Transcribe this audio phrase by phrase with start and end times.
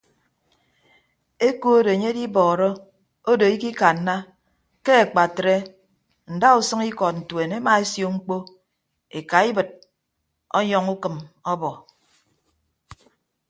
[1.47, 2.69] Ekod enye edibọọrọ
[3.31, 4.15] odo ikikanna
[4.85, 5.55] ke akpatre
[6.35, 8.37] ndausʌñ ikọd ntuen emaesio mkpọ
[9.17, 9.69] ekaibịd
[10.57, 11.15] ọnyọñ ukịm
[11.51, 11.69] ọbọ.